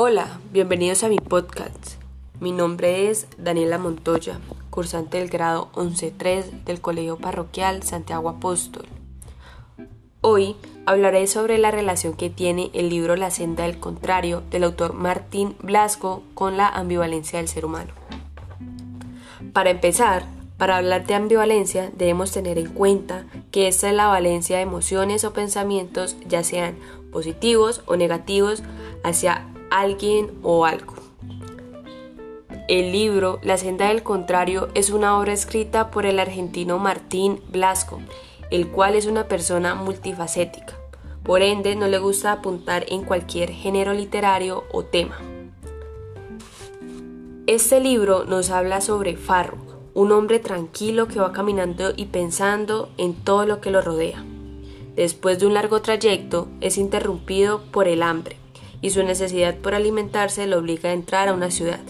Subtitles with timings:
[0.00, 2.00] Hola, bienvenidos a mi podcast.
[2.38, 4.38] Mi nombre es Daniela Montoya,
[4.70, 8.86] cursante del grado 11.3 del Colegio Parroquial Santiago Apóstol.
[10.20, 10.54] Hoy
[10.86, 15.56] hablaré sobre la relación que tiene el libro La senda del contrario del autor Martín
[15.64, 17.92] Blasco con la ambivalencia del ser humano.
[19.52, 20.26] Para empezar,
[20.58, 25.24] para hablar de ambivalencia debemos tener en cuenta que esta es la valencia de emociones
[25.24, 26.76] o pensamientos, ya sean
[27.10, 28.62] positivos o negativos,
[29.02, 30.94] hacia alguien o algo.
[32.68, 38.00] El libro La senda del contrario es una obra escrita por el argentino Martín Blasco,
[38.50, 40.74] el cual es una persona multifacética.
[41.22, 45.18] Por ende, no le gusta apuntar en cualquier género literario o tema.
[47.46, 49.56] Este libro nos habla sobre Farro,
[49.94, 54.22] un hombre tranquilo que va caminando y pensando en todo lo que lo rodea.
[54.94, 58.36] Después de un largo trayecto, es interrumpido por el hambre
[58.80, 61.80] y su necesidad por alimentarse lo obliga a entrar a una ciudad,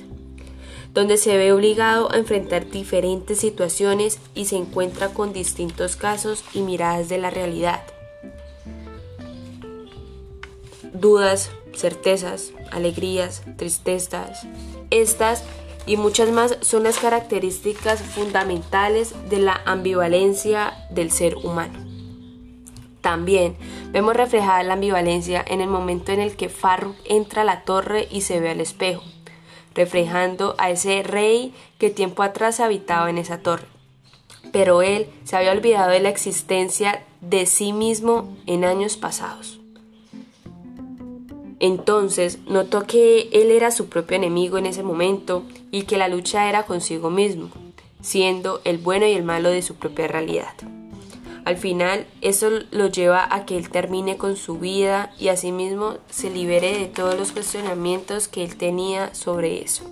[0.95, 6.63] donde se ve obligado a enfrentar diferentes situaciones y se encuentra con distintos casos y
[6.63, 7.83] miradas de la realidad.
[10.93, 14.47] Dudas, certezas, alegrías, tristezas.
[14.91, 15.45] Estas
[15.87, 21.79] y muchas más son las características fundamentales de la ambivalencia del ser humano.
[23.01, 23.57] También
[23.91, 28.09] vemos reflejada la ambivalencia en el momento en el que Farruk entra a la torre
[28.11, 29.03] y se ve al espejo,
[29.75, 33.67] reflejando a ese rey que tiempo atrás habitaba en esa torre.
[34.53, 39.61] Pero él se había olvidado de la existencia de sí mismo en años pasados.
[41.61, 46.49] Entonces notó que él era su propio enemigo en ese momento y que la lucha
[46.49, 47.51] era consigo mismo,
[48.01, 50.55] siendo el bueno y el malo de su propia realidad.
[51.49, 56.29] Al final, eso lo lleva a que él termine con su vida y asimismo se
[56.29, 59.85] libere de todos los cuestionamientos que él tenía sobre eso.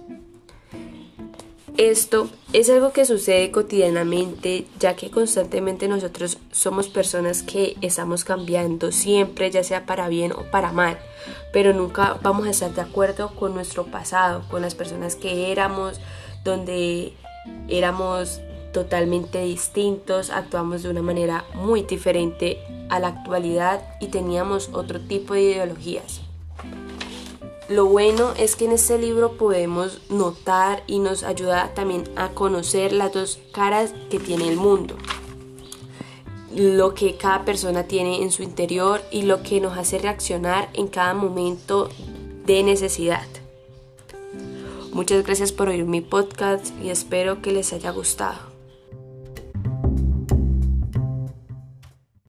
[1.78, 8.92] Esto es algo que sucede cotidianamente, ya que constantemente nosotros somos personas que estamos cambiando
[8.92, 10.98] siempre, ya sea para bien o para mal,
[11.54, 16.02] pero nunca vamos a estar de acuerdo con nuestro pasado, con las personas que éramos,
[16.44, 17.14] donde
[17.68, 18.42] éramos
[18.76, 22.58] totalmente distintos, actuamos de una manera muy diferente
[22.90, 26.20] a la actualidad y teníamos otro tipo de ideologías.
[27.70, 32.92] Lo bueno es que en este libro podemos notar y nos ayuda también a conocer
[32.92, 34.94] las dos caras que tiene el mundo.
[36.54, 40.88] Lo que cada persona tiene en su interior y lo que nos hace reaccionar en
[40.88, 41.88] cada momento
[42.44, 43.24] de necesidad.
[44.92, 48.55] Muchas gracias por oír mi podcast y espero que les haya gustado.